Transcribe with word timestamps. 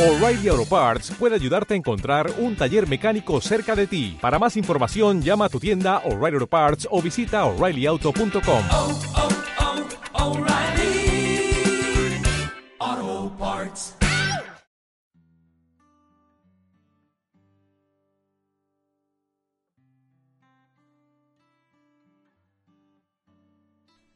O'Reilly 0.00 0.48
Auto 0.48 0.64
Parts 0.64 1.10
puede 1.10 1.34
ayudarte 1.34 1.74
a 1.74 1.76
encontrar 1.76 2.32
un 2.38 2.56
taller 2.56 2.88
mecánico 2.88 3.38
cerca 3.42 3.76
de 3.76 3.86
ti. 3.86 4.16
Para 4.18 4.38
más 4.38 4.56
información, 4.56 5.20
llama 5.20 5.44
a 5.44 5.48
tu 5.50 5.60
tienda 5.60 5.98
O'Reilly 6.06 6.36
Auto 6.36 6.46
Parts 6.46 6.88
o 6.90 7.02
visita 7.02 7.44
oreillyauto.com. 7.44 8.64
oh, 8.72 9.00
oh, 12.88 13.36
Parts. 13.38 13.94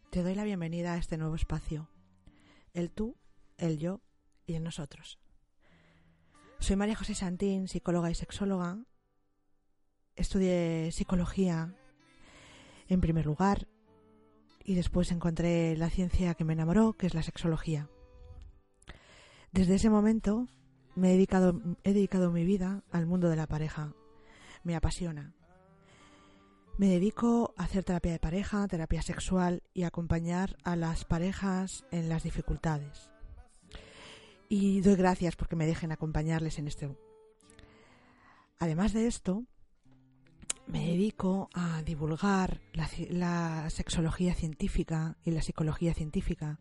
Te 0.08 0.22
doy 0.22 0.34
la 0.34 0.44
bienvenida 0.44 0.94
a 0.94 0.96
este 0.96 1.18
nuevo 1.18 1.34
espacio. 1.34 1.90
El 2.72 2.90
tú, 2.90 3.18
el 3.58 3.76
yo 3.78 4.00
y 4.46 4.54
el 4.54 4.62
nosotros. 4.64 5.18
Soy 6.64 6.76
María 6.76 6.96
José 6.96 7.14
Santín, 7.14 7.68
psicóloga 7.68 8.10
y 8.10 8.14
sexóloga. 8.14 8.78
Estudié 10.16 10.90
psicología 10.92 11.74
en 12.88 13.02
primer 13.02 13.26
lugar 13.26 13.68
y 14.64 14.74
después 14.74 15.12
encontré 15.12 15.76
la 15.76 15.90
ciencia 15.90 16.32
que 16.32 16.44
me 16.44 16.54
enamoró, 16.54 16.94
que 16.94 17.06
es 17.06 17.12
la 17.12 17.22
sexología. 17.22 17.90
Desde 19.52 19.74
ese 19.74 19.90
momento 19.90 20.48
me 20.94 21.10
he 21.10 21.12
dedicado, 21.12 21.60
he 21.82 21.92
dedicado 21.92 22.30
mi 22.30 22.46
vida 22.46 22.82
al 22.90 23.04
mundo 23.04 23.28
de 23.28 23.36
la 23.36 23.46
pareja. 23.46 23.92
Me 24.62 24.74
apasiona. 24.74 25.34
Me 26.78 26.88
dedico 26.88 27.52
a 27.58 27.64
hacer 27.64 27.84
terapia 27.84 28.12
de 28.12 28.20
pareja, 28.20 28.66
terapia 28.68 29.02
sexual 29.02 29.62
y 29.74 29.82
acompañar 29.82 30.56
a 30.64 30.76
las 30.76 31.04
parejas 31.04 31.84
en 31.90 32.08
las 32.08 32.22
dificultades. 32.22 33.13
Y 34.48 34.80
doy 34.80 34.96
gracias 34.96 35.36
porque 35.36 35.56
me 35.56 35.66
dejen 35.66 35.92
acompañarles 35.92 36.58
en 36.58 36.68
este. 36.68 36.96
Además 38.58 38.92
de 38.92 39.06
esto, 39.06 39.44
me 40.66 40.86
dedico 40.86 41.50
a 41.52 41.82
divulgar 41.82 42.60
la, 42.72 43.68
sexología 43.70 44.34
científica 44.34 45.16
y 45.24 45.30
la 45.30 45.42
psicología 45.42 45.94
científica 45.94 46.58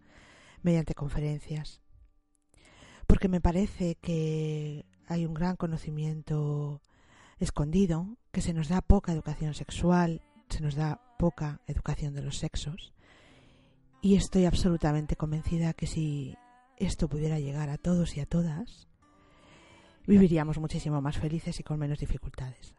mediante 0.61 0.93
conferencias. 0.93 1.81
Porque 3.07 3.27
me 3.27 3.41
parece 3.41 3.95
que 3.95 4.85
hay 5.07 5.25
un 5.25 5.33
gran 5.33 5.55
conocimiento 5.55 6.81
escondido, 7.39 8.17
que 8.31 8.41
se 8.41 8.53
nos 8.53 8.69
da 8.69 8.81
poca 8.81 9.11
educación 9.11 9.53
sexual, 9.53 10.21
se 10.49 10.61
nos 10.61 10.75
da 10.75 11.01
poca 11.19 11.61
educación 11.67 12.13
de 12.13 12.21
los 12.23 12.37
sexos. 12.37 12.93
Y 14.01 14.15
estoy 14.15 14.45
absolutamente 14.45 15.15
convencida 15.15 15.73
que 15.73 15.87
si 15.87 16.35
esto 16.85 17.07
pudiera 17.07 17.39
llegar 17.39 17.69
a 17.69 17.77
todos 17.77 18.15
y 18.17 18.19
a 18.19 18.25
todas, 18.25 18.87
viviríamos 20.05 20.57
muchísimo 20.59 21.01
más 21.01 21.17
felices 21.17 21.59
y 21.59 21.63
con 21.63 21.79
menos 21.79 21.99
dificultades. 21.99 22.75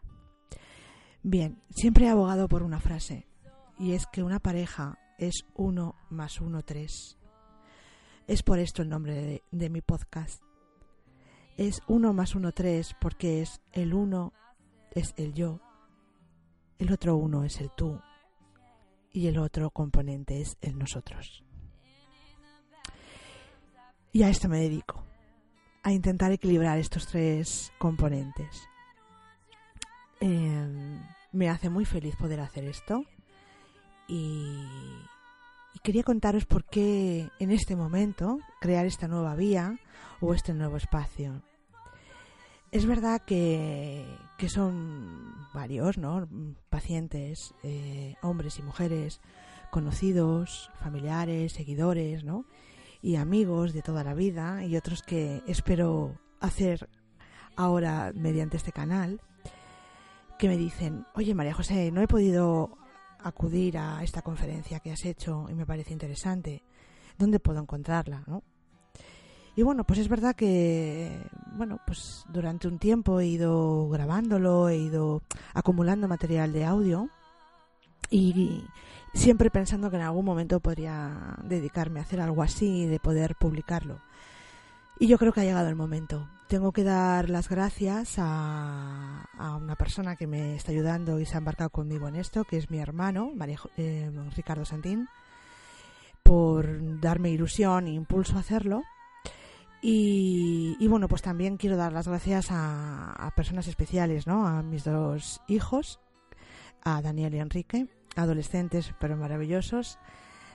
Bien, 1.23 1.63
siempre 1.71 2.07
he 2.07 2.11
abogado 2.11 2.49
por 2.49 2.63
una 2.63 2.81
frase, 2.81 3.27
y 3.79 3.93
es 3.93 4.07
que 4.07 4.23
una 4.23 4.41
pareja 4.41 4.99
es 5.19 5.47
uno 5.55 5.97
más 6.11 6.41
uno 6.41 6.63
tres. 6.63 7.19
Es 8.27 8.43
por 8.43 8.59
esto 8.59 8.83
el 8.83 8.89
nombre 8.89 9.15
de, 9.15 9.43
de 9.51 9.71
mi 9.71 9.81
podcast. 9.81 10.43
Es 11.57 11.81
uno 11.87 12.13
más 12.13 12.35
uno 12.35 12.53
tres 12.53 12.95
porque 13.01 13.43
es 13.43 13.61
el 13.73 13.95
uno 13.95 14.33
es 14.91 15.13
el 15.17 15.35
yo, 15.35 15.61
el 16.79 16.93
otro 16.93 17.17
uno 17.17 17.45
es 17.45 17.61
el 17.61 17.71
tú 17.77 18.01
y 19.13 19.29
el 19.29 19.39
otro 19.39 19.71
componente 19.71 20.41
es 20.41 20.57
el 20.61 20.79
nosotros. 20.79 21.45
Y 24.15 24.23
a 24.23 24.29
esto 24.29 24.49
me 24.49 24.61
dedico, 24.61 25.03
a 25.83 25.91
intentar 25.91 26.31
equilibrar 26.31 26.79
estos 26.79 27.09
tres 27.09 27.73
componentes. 27.79 28.69
Eh, 30.21 31.01
me 31.33 31.51
hace 31.51 31.69
muy 31.69 31.85
feliz 31.85 32.15
poder 32.15 32.39
hacer 32.39 32.65
esto 32.65 33.03
y, 34.07 34.65
y 35.75 35.79
quería 35.83 36.05
contaros 36.05 36.45
por 36.47 36.65
qué 36.65 37.29
en 37.41 37.51
este 37.51 37.75
momento 37.75 38.39
crear 38.61 38.87
esta 38.87 39.09
nueva 39.09 39.35
vía 39.35 39.81
o 40.21 40.33
este 40.33 40.55
nuevo 40.55 40.77
espacio. 40.77 41.43
Es 42.71 42.87
verdad 42.87 43.21
que, 43.21 44.07
que 44.39 44.49
son 44.49 45.35
varios, 45.53 45.99
¿no? 45.99 46.29
Pacientes, 46.71 47.53
eh, 47.65 48.15
hombres 48.23 48.61
y 48.61 48.63
mujeres, 48.63 49.21
conocidos, 49.73 50.71
familiares, 50.81 51.53
seguidores, 51.53 52.23
¿no? 52.23 52.45
Y 53.05 53.17
amigos 53.17 53.75
de 53.75 53.83
toda 53.83 54.03
la 54.03 54.15
vida 54.15 54.65
y 54.65 54.79
otros 54.79 55.03
que 55.03 55.43
espero 55.47 56.19
hacer 56.41 56.89
ahora 57.55 58.13
mediante 58.15 58.57
este 58.57 58.73
canal, 58.73 59.21
que 60.39 60.49
me 60.49 60.57
dicen, 60.57 61.05
oye 61.15 61.35
María 61.35 61.53
José, 61.53 61.93
no 61.93 62.01
he 62.01 62.09
podido 62.09 62.79
acudir 63.19 63.77
a 63.77 64.03
esta 64.03 64.23
conferencia 64.23 64.81
que 64.81 64.91
has 64.91 65.05
hecho 65.05 65.49
y 65.51 65.55
me 65.55 65.67
parece 65.67 65.93
interesante. 65.93 66.65
¿Dónde 67.19 67.41
puedo 67.41 67.61
encontrarla? 67.61 68.25
¿no? 68.27 68.43
Y 69.55 69.61
bueno, 69.61 69.85
pues 69.85 69.99
es 69.99 70.09
verdad 70.09 70.35
que, 70.35 71.29
bueno, 71.59 71.81
pues 71.87 72.25
durante 72.31 72.69
un 72.69 72.79
tiempo 72.79 73.21
he 73.21 73.27
ido 73.27 73.87
grabándolo, 73.91 74.71
he 74.71 74.79
ido 74.79 75.21
acumulando 75.53 76.09
material 76.09 76.55
de 76.55 76.65
audio 76.65 77.11
y 78.09 78.65
siempre 79.15 79.51
pensando 79.51 79.91
que 79.91 79.97
en 79.97 80.03
algún 80.03 80.25
momento 80.25 80.61
podría 80.61 81.37
dedicarme 81.45 82.01
a 82.01 82.03
hacer 82.03 82.21
algo 82.21 82.43
así, 82.43 82.87
de 82.87 82.99
poder 82.99 83.37
publicarlo. 83.37 84.01
Y 84.99 85.07
yo 85.07 85.19
creo 85.19 85.33
que 85.33 85.41
ha 85.41 85.45
llegado 85.45 85.69
el 85.69 85.77
momento. 85.77 86.29
Tengo 86.49 86.73
que 86.73 86.85
dar 86.85 87.31
las 87.31 87.49
gracias 87.49 88.17
a, 88.19 89.27
una 89.61 89.77
persona 89.77 90.17
que 90.17 90.27
me 90.27 90.55
está 90.55 90.73
ayudando 90.73 91.19
y 91.19 91.27
se 91.27 91.35
ha 91.35 91.39
embarcado 91.39 91.71
conmigo 91.71 92.07
en 92.07 92.17
esto, 92.17 92.45
que 92.45 92.59
es 92.59 92.71
mi 92.71 92.79
hermano, 92.79 93.33
María, 93.35 93.59
eh, 93.77 94.11
Ricardo 94.37 94.65
Santín, 94.65 95.09
por 96.23 97.01
darme 97.01 97.31
ilusión 97.31 97.87
e 97.87 97.93
impulso 97.93 98.37
a 98.37 98.41
hacerlo. 98.41 98.83
Y, 99.83 100.77
y, 100.79 100.89
bueno, 100.89 101.09
pues 101.09 101.23
también 101.23 101.57
quiero 101.57 101.77
dar 101.77 101.93
las 101.93 102.09
gracias 102.09 102.51
a, 102.51 103.13
a, 103.13 103.31
personas 103.33 103.69
especiales, 103.69 104.27
¿no? 104.27 104.47
A 104.47 104.63
mis 104.63 104.85
dos 104.85 105.43
hijos, 105.47 106.01
a 106.83 107.03
Daniel 107.03 107.35
y 107.35 107.39
Enrique, 107.41 107.87
adolescentes 108.17 108.95
pero 108.99 109.17
maravillosos. 109.17 109.99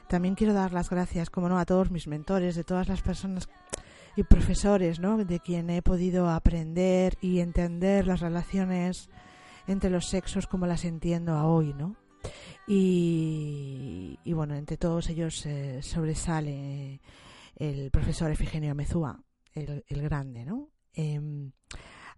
También 0.08 0.36
quiero 0.36 0.53
dar 0.53 0.74
las 0.74 0.90
gracias, 0.90 1.30
como 1.30 1.50
no, 1.50 1.59
a 1.59 1.66
todos 1.66 1.92
mis 1.92 2.08
mentores, 2.08 2.56
de 2.56 2.64
todas 2.64 2.88
las 2.88 3.02
personas 3.02 3.47
y 4.16 4.24
profesores, 4.24 5.00
¿no? 5.00 5.18
De 5.24 5.40
quien 5.40 5.70
he 5.70 5.81
podido 5.81 6.30
aprender 6.30 7.18
y 7.22 7.40
entender 7.40 8.08
las 8.08 8.20
relaciones 8.20 9.09
entre 9.68 9.90
los 9.92 10.09
sexos 10.09 10.47
como 10.47 10.66
las 10.66 10.84
entiendo 10.84 11.34
a 11.34 11.46
hoy, 11.46 11.74
¿no? 11.74 11.96
Y, 12.68 14.18
bueno, 14.26 14.56
entre 14.56 14.78
todos 14.78 15.09
ellos 15.09 15.46
eh, 15.46 15.81
sobresale 15.81 17.02
el 17.56 17.91
profesor 17.91 18.31
Efigenio 18.31 18.76
Mezúa, 18.76 19.24
el, 19.53 19.84
grande, 19.88 20.46
¿no? 20.46 20.70
Eh, 20.94 21.20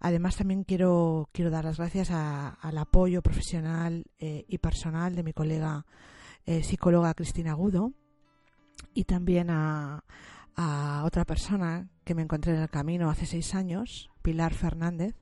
además 0.02 0.36
también 0.36 0.64
quiero, 0.64 1.28
quiero 1.32 1.50
dar 1.50 1.64
las 1.64 1.78
gracias 1.78 2.10
a, 2.10 2.48
al 2.48 2.76
apoyo 2.76 3.22
profesional 3.22 4.04
eh, 4.18 4.44
y 4.48 4.58
personal 4.58 5.14
de 5.14 5.22
mi 5.22 5.32
colega 5.32 5.86
eh, 6.44 6.64
psicóloga 6.64 7.14
Cristina 7.14 7.52
Agudo 7.52 7.92
y 8.94 9.04
también 9.04 9.48
a, 9.50 10.04
a 10.56 11.04
otra 11.06 11.24
persona 11.24 11.88
que 12.04 12.16
me 12.16 12.22
encontré 12.22 12.52
en 12.52 12.62
el 12.62 12.68
camino 12.68 13.10
hace 13.10 13.26
seis 13.26 13.54
años, 13.54 14.10
Pilar 14.22 14.54
Fernández, 14.54 15.14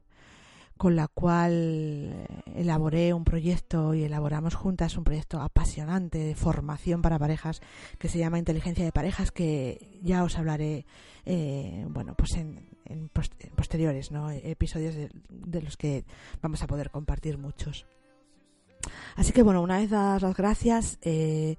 con 0.81 0.97
la 0.97 1.09
cual 1.09 2.27
elaboré 2.55 3.13
un 3.13 3.23
proyecto 3.23 3.93
y 3.93 4.05
elaboramos 4.05 4.55
juntas 4.55 4.97
un 4.97 5.05
proyecto 5.05 5.39
apasionante 5.39 6.17
de 6.17 6.35
formación 6.35 7.03
para 7.03 7.19
parejas 7.19 7.61
que 7.99 8.09
se 8.09 8.19
llama 8.19 8.39
Inteligencia 8.39 8.83
de 8.83 8.91
Parejas, 8.91 9.31
que 9.31 10.01
ya 10.01 10.25
os 10.25 10.39
hablaré, 10.39 10.87
eh, 11.27 11.85
bueno, 11.87 12.15
pues 12.15 12.31
en, 12.37 12.67
en, 12.87 13.11
posteriores 13.11 14.11
¿no? 14.11 14.31
episodios 14.31 14.95
de, 14.95 15.61
los 15.61 15.77
que 15.77 16.07
vamos 16.41 16.63
a 16.63 16.67
poder 16.67 16.91
compartir 16.91 17.37
muchos. 17.37 17.85
Así 19.17 19.33
que 19.33 19.43
bueno, 19.43 19.61
una 19.61 19.81
vez 19.81 19.91
las 19.91 20.35
gracias, 20.35 20.99
eh, 21.03 21.57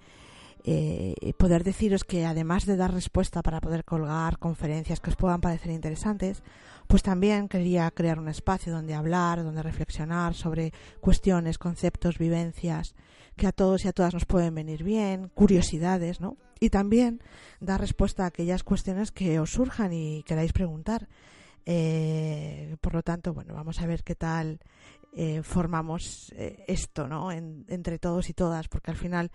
eh, 0.63 1.33
poder 1.37 1.63
deciros 1.63 2.03
que 2.03 2.25
además 2.25 2.65
de 2.65 2.77
dar 2.77 2.93
respuesta 2.93 3.41
para 3.41 3.61
poder 3.61 3.83
colgar 3.83 4.37
conferencias 4.37 4.99
que 4.99 5.09
os 5.09 5.15
puedan 5.15 5.41
parecer 5.41 5.71
interesantes, 5.71 6.43
pues 6.87 7.03
también 7.03 7.47
quería 7.47 7.89
crear 7.91 8.19
un 8.19 8.27
espacio 8.27 8.73
donde 8.73 8.93
hablar, 8.93 9.43
donde 9.43 9.63
reflexionar 9.63 10.33
sobre 10.33 10.73
cuestiones, 10.99 11.57
conceptos, 11.57 12.17
vivencias 12.17 12.95
que 13.37 13.47
a 13.47 13.51
todos 13.51 13.85
y 13.85 13.87
a 13.87 13.93
todas 13.93 14.13
nos 14.13 14.25
pueden 14.25 14.53
venir 14.55 14.83
bien, 14.83 15.29
curiosidades, 15.29 16.19
¿no? 16.19 16.37
Y 16.59 16.69
también 16.69 17.21
dar 17.59 17.79
respuesta 17.79 18.23
a 18.23 18.27
aquellas 18.27 18.63
cuestiones 18.63 19.11
que 19.11 19.39
os 19.39 19.51
surjan 19.51 19.93
y 19.93 20.23
queráis 20.23 20.53
preguntar. 20.53 21.07
Eh, 21.65 22.75
por 22.81 22.93
lo 22.93 23.03
tanto, 23.03 23.33
bueno, 23.33 23.53
vamos 23.53 23.81
a 23.81 23.87
ver 23.87 24.03
qué 24.03 24.15
tal 24.15 24.59
eh, 25.13 25.41
formamos 25.43 26.31
eh, 26.35 26.63
esto, 26.67 27.07
¿no? 27.07 27.31
En, 27.31 27.65
entre 27.67 27.99
todos 27.99 28.29
y 28.29 28.33
todas, 28.33 28.67
porque 28.67 28.91
al 28.91 28.97
final 28.97 29.31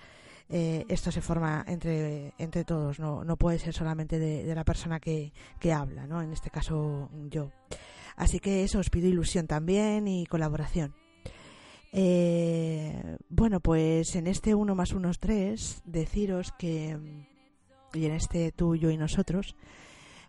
eh, 0.49 0.85
esto 0.89 1.11
se 1.11 1.21
forma 1.21 1.65
entre, 1.67 2.33
entre 2.39 2.65
todos, 2.65 2.99
no, 3.01 3.25
no 3.25 3.37
puede 3.37 3.59
ser 3.59 3.75
solamente 3.75 4.19
de, 4.19 4.45
de 4.45 4.55
la 4.55 4.65
persona 4.65 5.01
que, 5.01 5.33
que 5.61 5.73
habla, 5.73 6.07
¿no? 6.07 6.23
En 6.23 6.33
este 6.33 6.51
caso 6.51 7.11
yo. 7.31 7.51
Así 8.17 8.39
que 8.41 8.63
eso, 8.65 8.79
os 8.79 8.89
pido 8.91 9.09
ilusión 9.09 9.47
también 9.47 10.09
y 10.09 10.25
colaboración. 10.27 10.95
Eh, 11.93 13.17
bueno, 13.29 13.61
pues 13.61 14.15
en 14.17 14.27
este 14.27 14.55
1 14.55 14.75
más 14.75 14.93
1 14.93 15.11
es 15.11 15.19
3, 15.19 15.83
deciros 15.87 16.53
que, 16.59 16.97
y 17.95 18.05
en 18.07 18.13
este 18.13 18.53
tú, 18.53 18.77
yo 18.77 18.91
y 18.91 18.97
nosotros, 18.97 19.57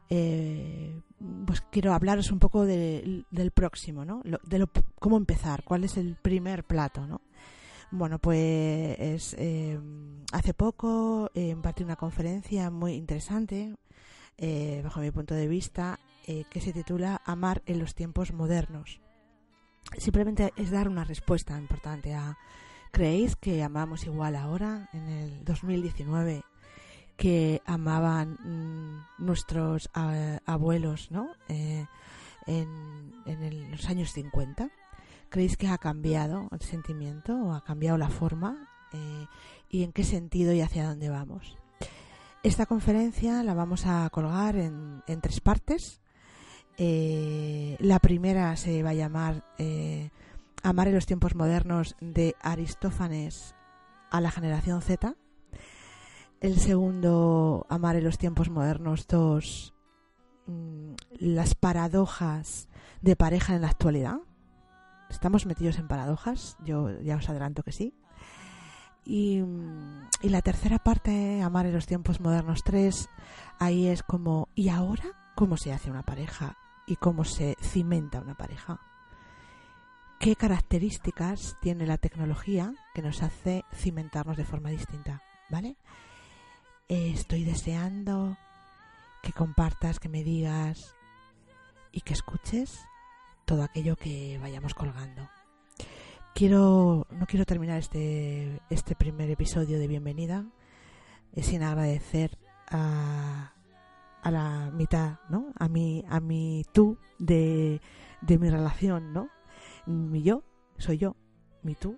eh, 0.09 0.99
pues 1.45 1.61
quiero 1.71 1.93
hablaros 1.93 2.31
un 2.31 2.39
poco 2.39 2.65
de- 2.65 3.25
del 3.31 3.51
próximo, 3.51 4.05
¿no? 4.05 4.21
Lo- 4.23 4.39
de 4.47 4.59
lo, 4.59 4.69
cómo 4.99 5.17
empezar, 5.17 5.63
cuál 5.63 5.83
es 5.83 5.97
el 5.97 6.15
primer 6.15 6.63
plato, 6.63 7.05
¿no? 7.05 7.21
Bueno, 7.91 8.19
pues 8.19 9.33
eh, 9.37 9.79
hace 10.33 10.53
poco 10.53 11.31
eh, 11.33 11.49
impartí 11.49 11.83
una 11.83 11.95
conferencia 11.95 12.69
muy 12.69 12.93
interesante, 12.93 13.75
eh, 14.37 14.81
bajo 14.83 14.99
mi 14.99 15.11
punto 15.11 15.33
de 15.33 15.47
vista, 15.47 15.97
eh, 16.25 16.43
que 16.49 16.59
se 16.59 16.73
titula 16.73 17.21
Amar 17.25 17.63
en 17.65 17.79
los 17.79 17.95
tiempos 17.95 18.33
modernos. 18.33 18.99
Simplemente 19.97 20.51
es 20.57 20.69
dar 20.69 20.89
una 20.89 21.05
respuesta 21.05 21.57
importante 21.57 22.13
a 22.13 22.37
¿creéis 22.91 23.37
que 23.37 23.63
amamos 23.63 24.05
igual 24.05 24.35
ahora, 24.35 24.89
en 24.91 25.07
el 25.07 25.45
2019, 25.45 26.43
que 27.15 27.61
amaban 27.65 28.33
mm, 28.43 29.25
nuestros 29.25 29.89
ah, 29.93 30.39
abuelos, 30.45 31.09
¿no? 31.09 31.29
Eh, 31.47 31.85
en, 32.45 33.13
en 33.25 33.71
los 33.71 33.87
años 33.87 34.11
50. 34.11 34.69
¿Creéis 35.29 35.57
que 35.57 35.67
ha 35.67 35.77
cambiado 35.77 36.47
el 36.51 36.61
sentimiento 36.61 37.35
o 37.35 37.53
ha 37.53 37.63
cambiado 37.63 37.97
la 37.97 38.09
forma? 38.09 38.69
Eh, 38.93 39.25
¿Y 39.69 39.83
en 39.83 39.91
qué 39.91 40.03
sentido 40.03 40.53
y 40.53 40.61
hacia 40.61 40.87
dónde 40.87 41.09
vamos? 41.09 41.57
Esta 42.43 42.65
conferencia 42.65 43.43
la 43.43 43.53
vamos 43.53 43.85
a 43.85 44.09
colgar 44.09 44.55
en, 44.55 45.03
tres 45.21 45.41
partes. 45.41 46.01
Eh, 46.77 47.75
la 47.79 47.99
primera 47.99 48.55
se 48.55 48.83
va 48.83 48.91
a 48.91 48.93
llamar 48.93 49.43
eh, 49.57 50.11
Amar 50.63 50.87
en 50.87 50.95
los 50.95 51.05
tiempos 51.05 51.35
modernos 51.35 51.95
de 52.01 52.35
Aristófanes 52.41 53.55
a 54.09 54.21
la 54.21 54.31
generación 54.31 54.81
Z. 54.81 55.15
El 56.39 56.59
segundo, 56.59 57.65
Amar 57.69 57.95
en 57.95 58.03
los 58.03 58.17
tiempos 58.17 58.49
modernos 58.49 59.07
2, 59.07 59.73
mm, 60.47 60.93
las 61.19 61.55
paradojas 61.55 62.69
de 63.01 63.15
pareja 63.15 63.55
en 63.55 63.61
la 63.61 63.69
actualidad. 63.69 64.19
Estamos 65.09 65.45
metidos 65.45 65.77
en 65.79 65.87
paradojas, 65.87 66.57
yo 66.63 66.89
ya 67.01 67.15
os 67.15 67.29
adelanto 67.29 67.63
que 67.63 67.71
sí. 67.71 67.93
Y, 69.05 69.41
y 70.21 70.29
la 70.29 70.41
tercera 70.41 70.79
parte, 70.79 71.41
Amar 71.41 71.65
en 71.65 71.73
los 71.73 71.87
tiempos 71.87 72.19
modernos 72.19 72.63
3, 72.63 73.09
ahí 73.59 73.87
es 73.87 74.03
como, 74.03 74.49
¿y 74.53 74.69
ahora 74.69 75.31
cómo 75.35 75.55
se 75.55 75.71
hace 75.71 75.89
una 75.89 76.03
pareja? 76.03 76.57
¿Y 76.85 76.97
cómo 76.97 77.23
se 77.23 77.55
cimenta 77.61 78.19
una 78.19 78.35
pareja? 78.35 78.81
¿Qué 80.19 80.35
características 80.35 81.57
tiene 81.61 81.85
la 81.85 81.97
tecnología 81.97 82.73
que 82.95 83.01
nos 83.01 83.21
hace 83.21 83.63
cimentarnos 83.73 84.35
de 84.35 84.45
forma 84.45 84.69
distinta? 84.69 85.21
¿Vale? 85.49 85.77
Estoy 86.89 87.43
deseando 87.43 88.37
que 89.21 89.31
compartas, 89.31 89.99
que 89.99 90.09
me 90.09 90.23
digas 90.23 90.95
y 91.91 92.01
que 92.01 92.13
escuches 92.13 92.79
todo 93.47 93.63
aquello 93.63 93.95
que 93.95 94.37
vayamos 94.41 94.73
colgando. 94.73 95.29
Quiero, 96.35 97.07
no 97.09 97.25
quiero 97.25 97.45
terminar 97.45 97.79
este, 97.79 98.61
este 98.69 98.93
primer 98.93 99.31
episodio 99.31 99.79
de 99.79 99.87
bienvenida 99.87 100.45
eh, 101.31 101.41
sin 101.43 101.63
agradecer 101.63 102.37
a, 102.69 103.53
a 104.21 104.31
la 104.31 104.69
mitad, 104.71 105.19
¿no? 105.29 105.53
A 105.57 105.69
mi, 105.69 106.03
a 106.09 106.19
mi 106.19 106.65
tú 106.73 106.97
de, 107.19 107.79
de 108.21 108.37
mi 108.37 108.49
relación, 108.49 109.13
¿no? 109.13 109.29
Mi 109.85 110.21
yo 110.23 110.43
soy 110.77 110.97
yo, 110.97 111.15
mi 111.63 111.73
tú 111.73 111.97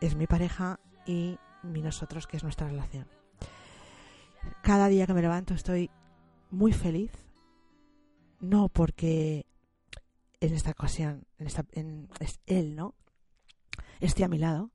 es 0.00 0.16
mi 0.16 0.26
pareja 0.26 0.80
y 1.06 1.38
mi 1.62 1.82
nosotros 1.82 2.26
que 2.26 2.38
es 2.38 2.42
nuestra 2.42 2.68
relación. 2.68 3.06
Cada 4.62 4.88
día 4.88 5.06
que 5.06 5.12
me 5.12 5.20
levanto 5.20 5.52
estoy 5.52 5.90
muy 6.50 6.72
feliz, 6.72 7.12
no 8.40 8.70
porque 8.70 9.44
en 10.40 10.54
esta 10.54 10.70
ocasión, 10.70 11.26
en 11.38 11.46
esta, 11.46 11.64
en, 11.72 12.08
es 12.18 12.40
él, 12.46 12.74
¿no? 12.74 12.94
Esté 14.00 14.24
a 14.24 14.28
mi 14.28 14.38
lado, 14.38 14.70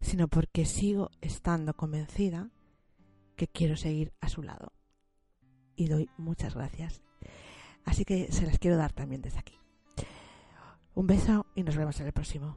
sino 0.00 0.28
porque 0.28 0.64
sigo 0.64 1.10
estando 1.20 1.74
convencida 1.74 2.50
que 3.36 3.48
quiero 3.48 3.76
seguir 3.76 4.12
a 4.20 4.28
su 4.28 4.42
lado. 4.42 4.72
Y 5.74 5.88
doy 5.88 6.08
muchas 6.16 6.54
gracias. 6.54 7.02
Así 7.84 8.04
que 8.04 8.30
se 8.32 8.46
las 8.46 8.58
quiero 8.58 8.76
dar 8.76 8.92
también 8.92 9.22
desde 9.22 9.38
aquí. 9.38 9.58
Un 10.94 11.06
beso 11.06 11.46
y 11.54 11.62
nos 11.62 11.76
vemos 11.76 11.98
en 12.00 12.06
el 12.06 12.12
próximo. 12.12 12.56